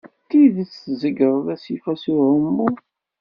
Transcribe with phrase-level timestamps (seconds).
[0.23, 2.69] D tidet tzegreḍ asif-a s uɛumu?